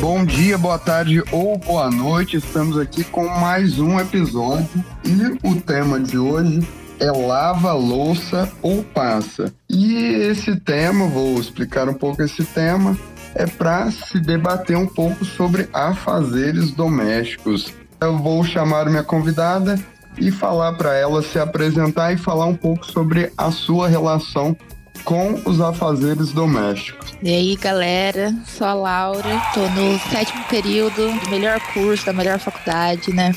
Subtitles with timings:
[0.00, 2.38] Bom dia, boa tarde ou boa noite.
[2.38, 4.68] Estamos aqui com mais um episódio
[5.04, 6.66] e o tema de hoje
[7.00, 9.52] é lava louça ou passa.
[9.80, 12.98] E esse tema, vou explicar um pouco esse tema,
[13.32, 17.72] é para se debater um pouco sobre afazeres domésticos.
[18.00, 19.78] Eu vou chamar minha convidada
[20.18, 24.56] e falar para ela se apresentar e falar um pouco sobre a sua relação
[25.04, 27.14] com os afazeres domésticos.
[27.22, 32.40] E aí, galera, sou a Laura, tô no sétimo período do melhor curso da melhor
[32.40, 33.32] faculdade, né?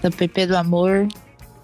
[0.00, 1.08] Da PP do Amor.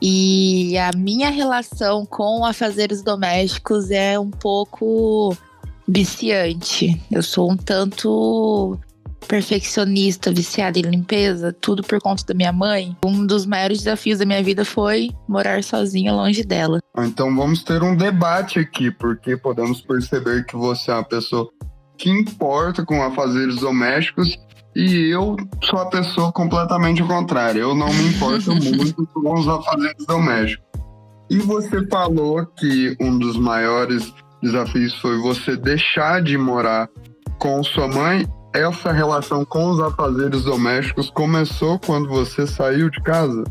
[0.01, 5.37] E a minha relação com afazeres domésticos é um pouco
[5.89, 7.01] viciante.
[7.11, 8.79] Eu sou um tanto
[9.27, 12.97] perfeccionista, viciada em limpeza, tudo por conta da minha mãe.
[13.05, 16.81] Um dos maiores desafios da minha vida foi morar sozinha longe dela.
[16.99, 21.51] Então vamos ter um debate aqui, porque podemos perceber que você é uma pessoa
[21.99, 24.39] que importa com afazeres domésticos
[24.77, 27.63] e eu sou a pessoa completamente ao contrário.
[27.63, 30.67] Eu não me importo muito com os afazeres domésticos.
[31.31, 36.91] E você falou que um dos maiores desafios foi você deixar de morar
[37.39, 43.45] com sua mãe essa relação com os afazeres domésticos começou quando você saiu de casa?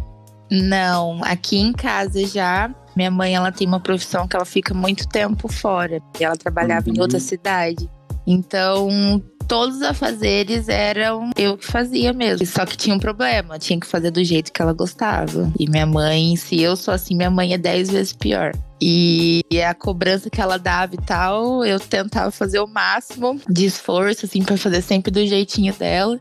[0.52, 2.73] Não, aqui em casa já.
[2.95, 6.00] Minha mãe, ela tem uma profissão que ela fica muito tempo fora.
[6.20, 6.95] Ela trabalhava uhum.
[6.95, 7.89] em outra cidade.
[8.28, 12.46] Então, todos os afazeres eram eu que fazia mesmo.
[12.46, 15.52] Só que tinha um problema, tinha que fazer do jeito que ela gostava.
[15.60, 18.52] E minha mãe, se eu sou assim, minha mãe é dez vezes pior.
[18.82, 24.26] E a cobrança que ela dava e tal, eu tentava fazer o máximo de esforço,
[24.26, 26.18] assim, para fazer sempre do jeitinho dela.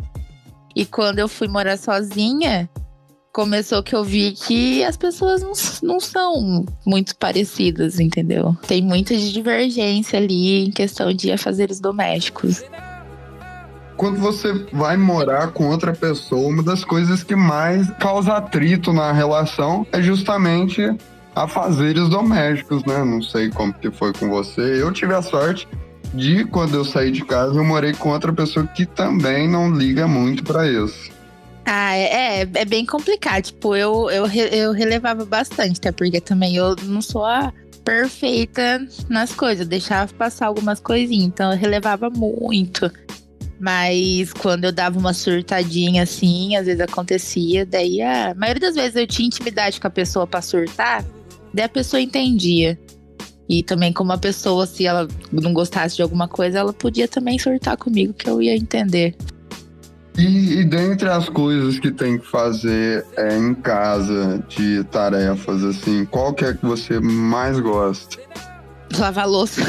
[0.74, 2.68] E quando eu fui morar sozinha,
[3.32, 5.52] começou que eu vi que as pessoas não,
[5.82, 8.56] não são muito parecidas, entendeu?
[8.66, 12.62] Tem muita divergência ali em questão de afazeres domésticos.
[13.96, 19.12] Quando você vai morar com outra pessoa, uma das coisas que mais causa atrito na
[19.12, 20.82] relação é justamente
[21.34, 23.04] afazeres domésticos, né?
[23.04, 24.82] Não sei como que foi com você.
[24.82, 25.68] Eu tive a sorte
[26.12, 30.06] de, quando eu saí de casa, eu morei com outra pessoa que também não liga
[30.06, 31.12] muito para isso.
[31.66, 33.44] Ah, é, é, é bem complicado.
[33.44, 37.52] Tipo, eu, eu, eu relevava bastante, até porque também eu não sou a
[37.84, 39.60] perfeita nas coisas.
[39.60, 42.90] Eu deixava passar algumas coisinhas, então eu relevava muito.
[43.58, 48.96] Mas quando eu dava uma surtadinha assim, às vezes acontecia, daí a maioria das vezes
[48.96, 51.04] eu tinha intimidade com a pessoa para surtar,
[51.52, 52.78] daí a pessoa entendia.
[53.48, 57.38] E também como a pessoa, se ela não gostasse de alguma coisa, ela podia também
[57.38, 59.14] surtar comigo que eu ia entender.
[60.16, 66.04] E, e dentre as coisas que tem que fazer é, em casa de tarefas, assim,
[66.04, 68.18] qual que é que você mais gosta?
[68.96, 69.62] Lavar louça.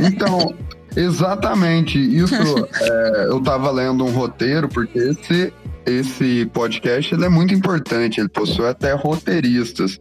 [0.00, 0.52] Então,
[0.96, 1.98] exatamente.
[1.98, 2.34] Isso,
[2.80, 5.52] é, eu tava lendo um roteiro, porque esse,
[5.86, 9.98] esse podcast ele é muito importante, ele possui até roteiristas.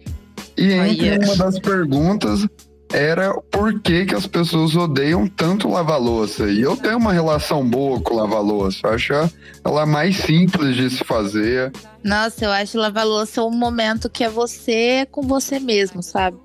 [0.57, 2.47] E entre uma das perguntas
[2.93, 6.43] era por que, que as pessoas odeiam tanto lavar louça.
[6.49, 8.81] E eu tenho uma relação boa com lavar louça.
[8.83, 9.13] Eu acho
[9.65, 11.71] ela mais simples de se fazer.
[12.03, 16.37] Nossa, eu acho lavar louça um momento que é você com você mesmo, sabe?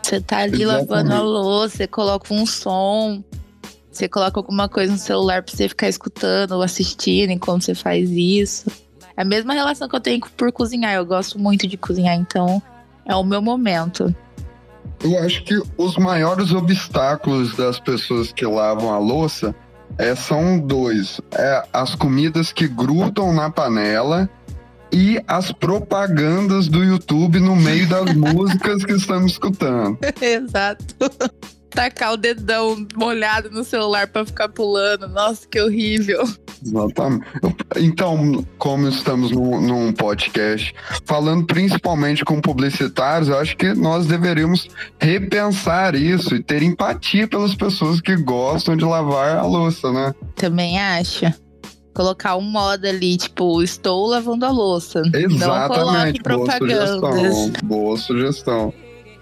[0.00, 0.88] Você tá ali Exatamente.
[0.88, 3.22] lavando a louça, você coloca um som,
[3.98, 8.08] você coloca alguma coisa no celular pra você ficar escutando ou assistindo enquanto você faz
[8.10, 8.70] isso.
[9.16, 10.94] É a mesma relação que eu tenho por cozinhar.
[10.94, 12.62] Eu gosto muito de cozinhar, então
[13.04, 14.14] é o meu momento.
[15.02, 19.54] Eu acho que os maiores obstáculos das pessoas que lavam a louça
[19.96, 24.30] é, são dois: é as comidas que grudam na panela
[24.92, 29.98] e as propagandas do YouTube no meio das músicas que estamos escutando.
[30.20, 30.94] Exato
[31.78, 35.06] tacar o dedão molhado no celular para ficar pulando.
[35.06, 36.24] Nossa, que horrível.
[36.60, 37.24] Exatamente.
[37.76, 44.68] Então, como estamos num, num, podcast falando principalmente com publicitários, eu acho que nós deveríamos
[45.00, 50.12] repensar isso e ter empatia pelas pessoas que gostam de lavar a louça, né?
[50.34, 51.32] Também acho.
[51.94, 55.00] Colocar um modo ali, tipo, estou lavando a louça.
[55.14, 56.20] Exatamente.
[56.26, 57.52] Não boa sugestão.
[57.62, 58.74] Boa sugestão.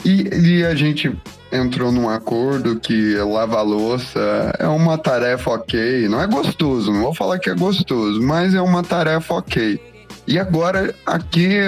[0.04, 1.14] E, e a gente
[1.52, 6.08] entrou num acordo que lavar louça é uma tarefa ok.
[6.08, 9.80] Não é gostoso, não vou falar que é gostoso, mas é uma tarefa ok.
[10.26, 11.58] E agora, aqui,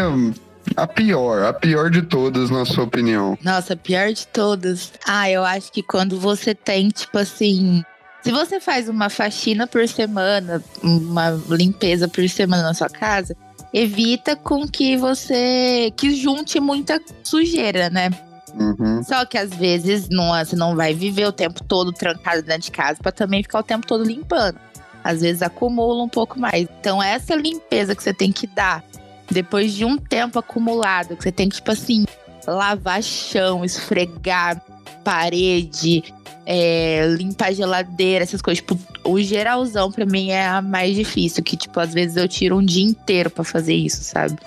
[0.76, 3.38] A pior, a pior de todas, na sua opinião.
[3.42, 4.92] Nossa, a pior de todas.
[5.06, 7.82] Ah, eu acho que quando você tem, tipo assim.
[8.22, 13.34] Se você faz uma faxina por semana, uma limpeza por semana na sua casa,
[13.72, 18.10] evita com que você que junte muita sujeira, né?
[18.55, 19.03] Uhum.
[19.03, 22.71] Só que às vezes não, você não vai viver o tempo todo trancado dentro de
[22.71, 24.59] casa para também ficar o tempo todo limpando.
[25.03, 26.69] Às vezes acumula um pouco mais.
[26.81, 28.85] Então essa limpeza que você tem que dar
[29.31, 32.05] depois de um tempo acumulado, que você tem que tipo assim
[32.47, 34.61] lavar chão, esfregar
[35.05, 36.03] parede,
[36.47, 38.65] é, limpar geladeira, essas coisas.
[38.65, 42.56] Tipo, o geralzão pra mim é a mais difícil, que tipo às vezes eu tiro
[42.56, 44.39] um dia inteiro para fazer isso, sabe?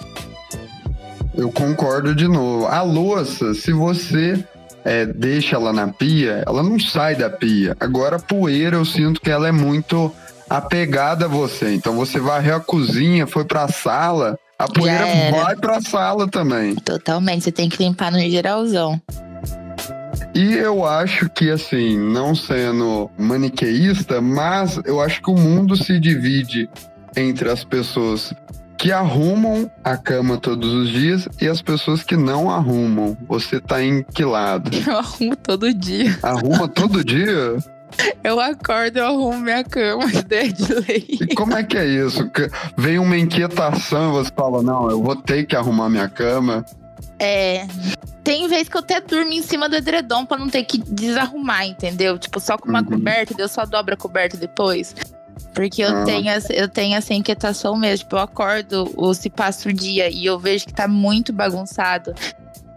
[1.36, 2.68] Eu concordo de novo.
[2.68, 4.44] A louça, se você
[4.84, 7.76] é, deixa ela na pia, ela não sai da pia.
[7.80, 10.14] Agora, a poeira, eu sinto que ela é muito
[10.50, 11.74] apegada a você.
[11.74, 16.76] Então, você varreu a cozinha, foi pra sala, a poeira vai pra sala também.
[16.76, 19.02] Totalmente, você tem que limpar no geralzão.
[20.36, 26.00] E eu acho que, assim, não sendo maniqueísta, mas eu acho que o mundo se
[26.00, 26.70] divide
[27.16, 28.34] entre as pessoas
[28.82, 33.16] que arrumam a cama todos os dias e as pessoas que não arrumam.
[33.28, 34.72] Você tá em que lado?
[34.88, 36.18] Eu arrumo todo dia.
[36.24, 37.58] Arruma todo dia?
[38.24, 41.06] Eu acordo, eu arrumo minha cama, ideia de lei.
[41.10, 42.32] E como é que é isso?
[42.78, 46.66] Vem uma inquietação e você fala, não, eu vou ter que arrumar minha cama.
[47.20, 47.68] É.
[48.24, 51.68] Tem vez que eu até durmo em cima do edredom pra não ter que desarrumar,
[51.68, 52.18] entendeu?
[52.18, 52.86] Tipo, só com uma uhum.
[52.86, 54.96] coberta, eu só dobro a coberta depois.
[55.54, 56.04] Porque eu, ah.
[56.04, 58.06] tenho, eu tenho essa inquietação mesmo.
[58.06, 62.14] Tipo, eu acordo ou se passa o dia e eu vejo que tá muito bagunçado.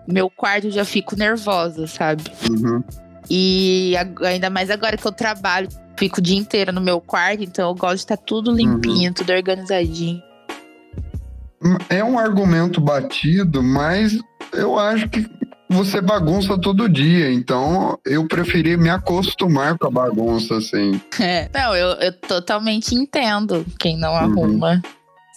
[0.06, 2.24] Meu quarto já fico nervosa, sabe?
[2.50, 2.82] Uhum.
[3.30, 7.70] E ainda mais agora que eu trabalho, fico o dia inteiro no meu quarto, então
[7.70, 9.14] eu gosto de estar tá tudo limpinho, uhum.
[9.14, 10.22] tudo organizadinho.
[11.88, 14.18] É um argumento batido, mas
[14.52, 15.26] eu acho que
[15.74, 21.00] você bagunça todo dia, então eu preferi me acostumar com a bagunça, assim.
[21.20, 24.18] É, não, eu, eu totalmente entendo quem não uhum.
[24.18, 24.82] arruma.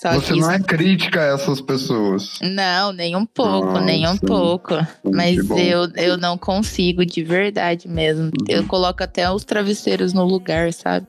[0.01, 2.37] Só você não é crítica a essas pessoas?
[2.39, 4.75] Não, nem um pouco, Nossa, nem um pouco.
[5.03, 8.25] Mas eu, eu não consigo, de verdade mesmo.
[8.25, 8.45] Uhum.
[8.47, 11.07] Eu coloco até os travesseiros no lugar, sabe?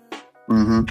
[0.49, 0.87] Uhum.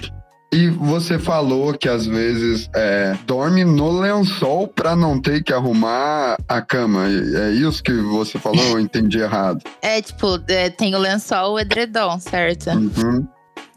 [0.50, 6.38] E você falou que às vezes é, dorme no lençol para não ter que arrumar
[6.48, 7.06] a cama.
[7.06, 8.62] É isso que você falou?
[8.62, 9.62] Eu entendi errado.
[9.80, 12.70] É, tipo, é, tem o lençol o edredom, certo?
[12.70, 13.26] Uhum.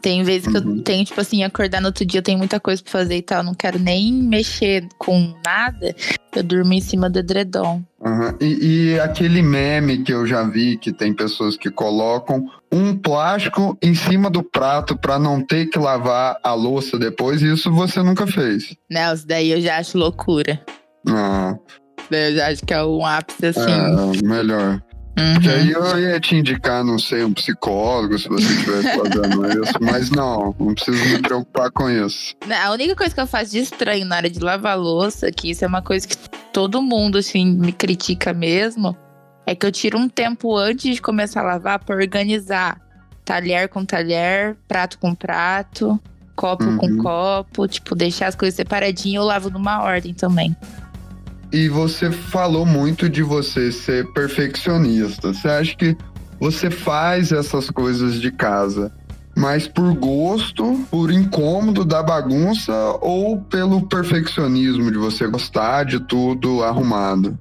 [0.02, 0.78] Tem vezes que uhum.
[0.78, 3.22] eu tenho, tipo assim, acordar no outro dia, eu tenho muita coisa pra fazer e
[3.22, 5.94] tal, não quero nem mexer com nada,
[6.34, 7.80] eu durmo em cima do edredom.
[8.00, 8.36] Uhum.
[8.40, 13.78] E, e, aquele meme que eu já vi, que tem pessoas que colocam um plástico
[13.80, 18.26] em cima do prato para não ter que lavar a louça depois, isso você nunca
[18.26, 18.74] fez?
[18.90, 20.60] Não, isso daí eu já acho loucura.
[21.08, 21.56] Ah.
[22.10, 23.70] Eu já acho que é um ápice assim.
[23.70, 24.82] É, melhor.
[25.18, 25.34] Uhum.
[25.34, 29.74] Porque aí eu ia te indicar, não sei, um psicólogo se você estivesse fazendo isso,
[29.80, 32.34] mas não, não preciso me preocupar com isso.
[32.50, 35.64] A única coisa que eu faço de estranho na área de lavar louça, que isso
[35.64, 36.16] é uma coisa que
[36.52, 38.96] todo mundo, assim, me critica mesmo,
[39.46, 42.80] é que eu tiro um tempo antes de começar a lavar para organizar
[43.24, 46.00] talher com talher, prato com prato,
[46.34, 46.76] copo uhum.
[46.76, 50.56] com copo, tipo, deixar as coisas separadinhas, eu lavo numa ordem também.
[51.52, 55.34] E você falou muito de você ser perfeccionista.
[55.34, 55.96] Você acha que
[56.40, 58.90] você faz essas coisas de casa,
[59.36, 66.62] mas por gosto, por incômodo da bagunça ou pelo perfeccionismo de você gostar de tudo
[66.62, 67.38] arrumado?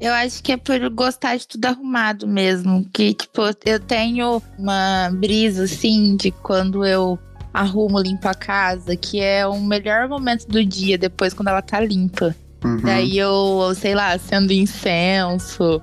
[0.00, 2.86] Eu acho que é por gostar de tudo arrumado mesmo.
[2.90, 7.18] Que, tipo, eu tenho uma brisa, assim, de quando eu
[7.52, 11.80] arrumo, limpo a casa, que é o melhor momento do dia, depois quando ela tá
[11.80, 12.34] limpa.
[12.64, 12.76] Uhum.
[12.78, 15.82] Daí eu, sei lá, acendo incenso,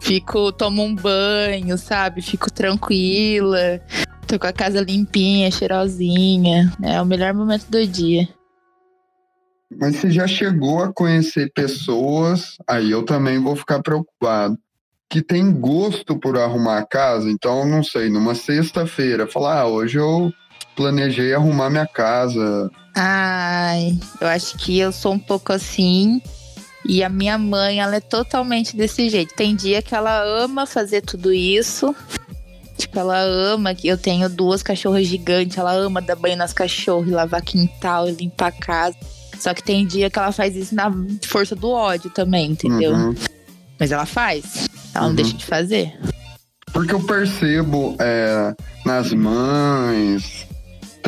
[0.00, 2.22] fico, tomo um banho, sabe?
[2.22, 3.80] Fico tranquila.
[4.26, 6.72] Tô com a casa limpinha, cheirosinha.
[6.82, 8.28] É o melhor momento do dia.
[9.76, 14.56] Mas você já chegou a conhecer pessoas, aí eu também vou ficar preocupado,
[15.10, 17.30] que tem gosto por arrumar a casa.
[17.30, 20.32] Então, não sei, numa sexta-feira, falar, ah, hoje eu
[20.74, 22.70] planejei arrumar minha casa.
[23.00, 26.20] Ai, eu acho que eu sou um pouco assim.
[26.84, 29.34] E a minha mãe, ela é totalmente desse jeito.
[29.34, 31.94] Tem dia que ela ama fazer tudo isso.
[32.76, 37.10] Tipo, ela ama que eu tenho duas cachorras gigantes, ela ama dar banho nas cachorras,
[37.10, 38.96] lavar quintal, limpar a casa.
[39.38, 40.92] Só que tem dia que ela faz isso na
[41.26, 42.92] força do ódio também, entendeu?
[42.92, 43.14] Uhum.
[43.78, 44.68] Mas ela faz.
[44.92, 45.08] Ela uhum.
[45.10, 45.96] não deixa de fazer.
[46.72, 50.46] Porque eu percebo é, nas mães,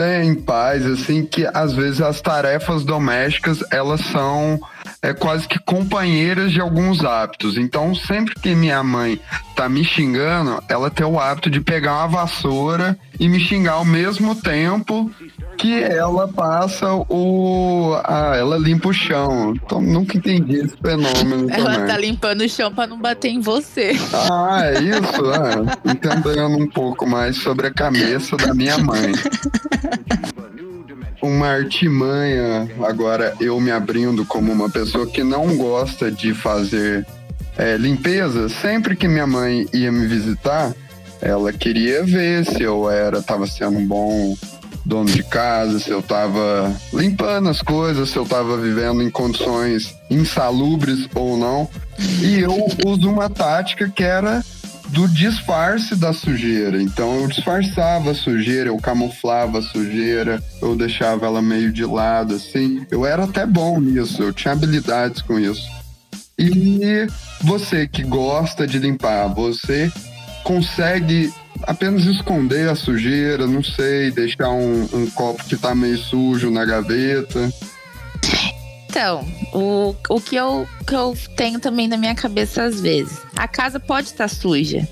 [0.01, 4.59] tem pais, assim, que às vezes as tarefas domésticas, elas são
[5.03, 7.57] é, quase que companheiras de alguns hábitos.
[7.57, 9.21] Então, sempre que minha mãe
[9.55, 13.85] tá me xingando, ela tem o hábito de pegar uma vassoura e me xingar ao
[13.85, 15.11] mesmo tempo
[15.59, 17.95] que ela passa o.
[18.05, 19.53] Ah, ela limpa o chão.
[19.55, 21.51] Então nunca entendi esse fenômeno.
[21.51, 21.87] Ela também.
[21.87, 23.93] tá limpando o chão pra não bater em você.
[24.31, 25.23] Ah, é isso?
[25.33, 25.93] É.
[25.93, 29.13] Entendendo um pouco mais sobre a cabeça da minha mãe.
[31.23, 37.07] Uma artimanha, agora eu me abrindo como uma pessoa que não gosta de fazer
[37.59, 40.75] é, limpeza, sempre que minha mãe ia me visitar,
[41.21, 44.35] ela queria ver se eu era, tava sendo um bom
[44.85, 49.95] dono de casa, se eu tava limpando as coisas, se eu tava vivendo em condições
[50.09, 51.69] insalubres ou não.
[52.23, 54.43] E eu uso uma tática que era
[54.91, 56.81] do disfarce da sujeira.
[56.81, 62.35] Então eu disfarçava a sujeira, eu camuflava a sujeira, eu deixava ela meio de lado,
[62.35, 62.87] assim.
[62.91, 65.69] Eu era até bom nisso, eu tinha habilidades com isso.
[66.39, 67.07] E
[67.43, 69.93] você que gosta de limpar, você
[70.43, 71.33] consegue
[71.65, 76.65] apenas esconder a sujeira, não sei, deixar um, um copo que tá meio sujo na
[76.65, 77.53] gaveta.
[78.91, 83.21] Então, o, o que, eu, que eu tenho também na minha cabeça às vezes.
[83.37, 84.87] A casa pode estar suja.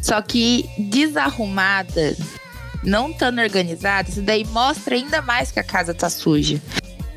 [0.00, 2.16] Só que desarrumada,
[2.82, 6.58] não estando organizada, isso daí mostra ainda mais que a casa tá suja.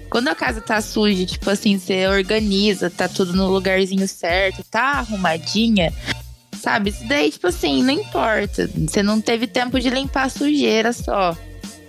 [0.09, 4.97] Quando a casa tá suja, tipo assim, você organiza, tá tudo no lugarzinho certo, tá
[4.99, 5.93] arrumadinha,
[6.59, 6.89] sabe?
[6.89, 8.69] Isso daí, tipo assim, não importa.
[8.85, 11.37] Você não teve tempo de limpar a sujeira só.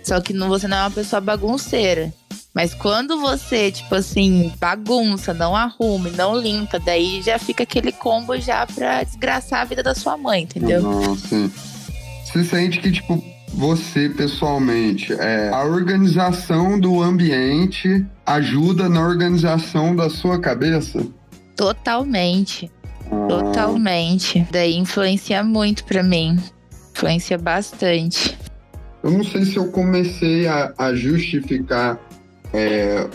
[0.01, 2.13] Só que não, você não é uma pessoa bagunceira.
[2.53, 8.37] Mas quando você, tipo assim, bagunça, não arruma, não limpa, daí já fica aquele combo
[8.39, 10.83] já pra desgraçar a vida da sua mãe, entendeu?
[10.83, 11.51] Não, sim.
[12.25, 20.09] Você sente que, tipo, você pessoalmente, é, a organização do ambiente ajuda na organização da
[20.09, 21.05] sua cabeça?
[21.55, 22.71] Totalmente.
[23.11, 23.27] Ah.
[23.27, 24.47] Totalmente.
[24.51, 26.37] Daí influencia muito pra mim.
[26.95, 28.37] Influencia bastante.
[29.03, 31.99] Eu não sei se eu comecei a, a justificar
[32.53, 33.07] é,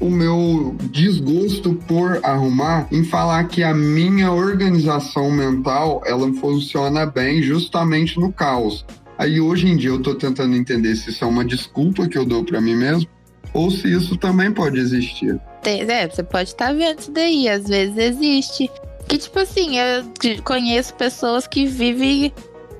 [0.00, 7.42] o meu desgosto por arrumar em falar que a minha organização mental ela funciona bem
[7.42, 8.84] justamente no caos.
[9.18, 12.24] Aí hoje em dia eu tô tentando entender se isso é uma desculpa que eu
[12.24, 13.08] dou para mim mesmo
[13.54, 15.40] ou se isso também pode existir.
[15.64, 18.70] É, você pode estar tá vendo isso daí, às vezes existe.
[19.08, 20.04] Que tipo assim, eu
[20.44, 22.32] conheço pessoas que vivem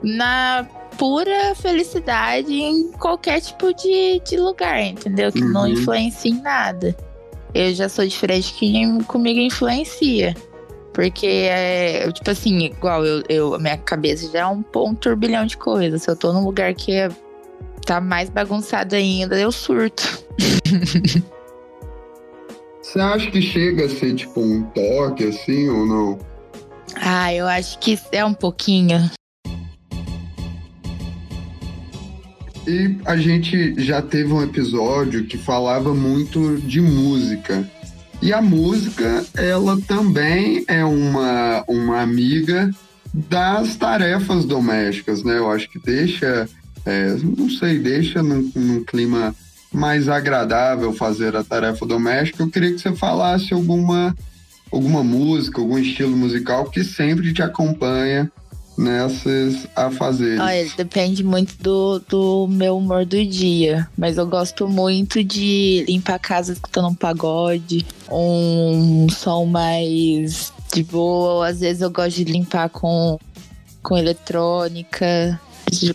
[0.02, 0.66] na
[0.98, 5.30] pura felicidade em qualquer tipo de, de lugar, entendeu?
[5.32, 5.52] Que uhum.
[5.52, 6.96] não influencia em nada.
[7.54, 10.34] Eu já sou diferente que comigo influencia.
[10.92, 15.44] Porque é, tipo assim, igual eu, eu, a minha cabeça já é um, um turbilhão
[15.44, 16.02] de coisas.
[16.02, 17.10] Se eu tô num lugar que é,
[17.84, 20.24] tá mais bagunçado ainda, eu surto.
[22.80, 26.18] Você acha que chega a ser tipo um toque assim ou não?
[26.94, 29.10] Ah, eu acho que é um pouquinho.
[32.66, 37.68] E a gente já teve um episódio que falava muito de música.
[38.20, 42.70] E a música, ela também é uma, uma amiga
[43.14, 45.38] das tarefas domésticas, né?
[45.38, 46.48] Eu acho que deixa,
[46.84, 49.34] é, não sei, deixa num, num, clima
[49.72, 52.42] mais agradável fazer a tarefa doméstica.
[52.42, 54.16] Eu queria que você falasse alguma,
[54.72, 58.30] alguma música, algum estilo musical que sempre te acompanha
[58.76, 60.40] nessas a fazer.
[60.40, 63.88] Olha, depende muito do, do meu humor do dia.
[63.96, 70.82] Mas eu gosto muito de limpar a casa escutando um pagode, um som mais de
[70.82, 71.48] boa.
[71.48, 73.18] Às vezes eu gosto de limpar com,
[73.82, 75.40] com eletrônica,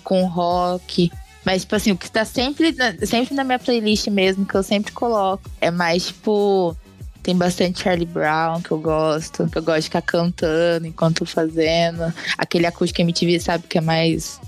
[0.03, 1.11] com rock.
[1.45, 4.91] Mas, tipo assim, o que tá sempre, sempre na minha playlist mesmo, que eu sempre
[4.91, 6.75] coloco, é mais, tipo,
[7.23, 12.13] tem bastante Charlie Brown que eu gosto, que eu gosto de ficar cantando enquanto fazendo.
[12.37, 14.39] Aquele acústico MTV, sabe, que é mais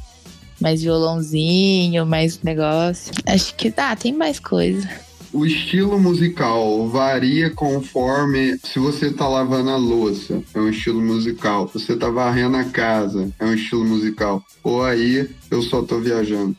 [0.60, 3.14] mais violãozinho, mais negócio.
[3.26, 4.88] Acho que ah, tem mais coisa.
[5.34, 11.68] O estilo musical varia conforme se você tá lavando a louça, é um estilo musical.
[11.68, 14.44] Se você tá varrendo a casa, é um estilo musical.
[14.64, 16.56] Ou aí eu só tô viajando.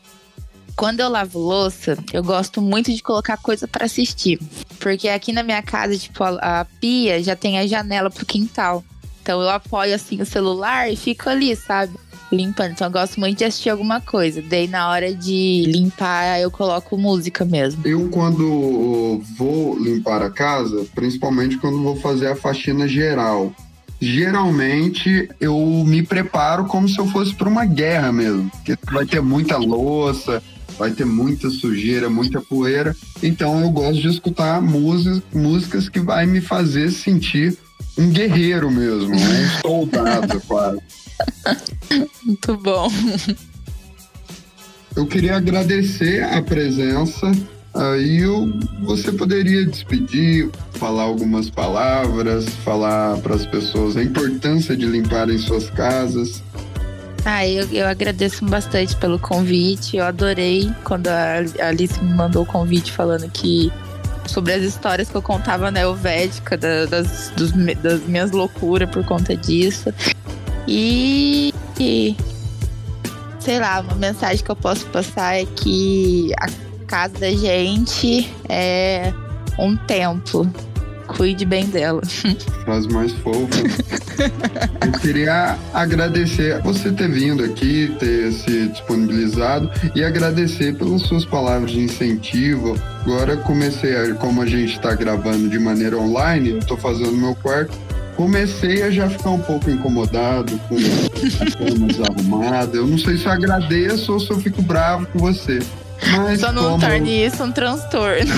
[0.75, 4.39] Quando eu lavo louça, eu gosto muito de colocar coisa para assistir.
[4.79, 8.83] Porque aqui na minha casa, tipo, a, a pia já tem a janela pro quintal.
[9.21, 11.93] Então eu apoio assim o celular e fico ali, sabe?
[12.31, 12.71] Limpando.
[12.71, 14.41] Então eu gosto muito de assistir alguma coisa.
[14.41, 17.81] Daí na hora de limpar, eu coloco música mesmo.
[17.87, 23.53] Eu, quando vou limpar a casa, principalmente quando vou fazer a faxina geral,
[23.99, 28.51] geralmente eu me preparo como se eu fosse para uma guerra mesmo.
[28.51, 30.43] Porque vai ter muita louça,
[30.77, 32.95] vai ter muita sujeira, muita poeira.
[33.21, 37.57] Então eu gosto de escutar músicas, músicas que vai me fazer sentir
[37.97, 40.81] um guerreiro mesmo, um soldado, quase.
[42.25, 42.91] Muito bom.
[44.95, 47.31] Eu queria agradecer a presença.
[47.73, 48.49] Aí eu,
[48.83, 55.69] você poderia despedir, falar algumas palavras, falar para as pessoas a importância de limparem suas
[55.69, 56.41] casas.
[57.25, 59.97] Ah, eu, eu agradeço bastante pelo convite.
[59.97, 63.73] Eu adorei quando a Alice me mandou o convite falando que
[64.27, 67.51] sobre as histórias que eu contava na Helvética, da, das, dos,
[67.81, 69.91] das minhas loucuras por conta disso.
[70.67, 72.15] E, e,
[73.39, 76.47] sei lá, uma mensagem que eu posso passar é que a
[76.85, 79.11] casa da gente é
[79.57, 80.51] um templo.
[81.07, 82.01] Cuide bem dela.
[82.63, 83.61] Frase mais fofa.
[84.85, 91.71] Eu queria agradecer você ter vindo aqui, ter se disponibilizado e agradecer pelas suas palavras
[91.71, 92.75] de incentivo.
[93.01, 97.17] Agora comecei, a, como a gente está gravando de maneira online, eu estou fazendo no
[97.17, 97.77] meu quarto
[98.15, 102.77] comecei a já ficar um pouco incomodado com a cama desarrumada.
[102.77, 105.59] Eu não sei se eu agradeço ou se eu fico bravo com você.
[106.11, 106.79] Mas Só não como...
[106.79, 108.33] torne isso um transtorno.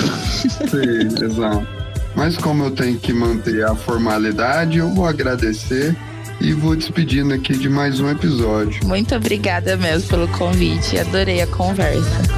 [0.70, 1.77] Sim, exato.
[2.14, 5.96] Mas como eu tenho que manter a formalidade, eu vou agradecer
[6.40, 8.86] e vou despedindo aqui de mais um episódio.
[8.86, 10.98] Muito obrigada mesmo pelo convite.
[10.98, 12.37] Adorei a conversa.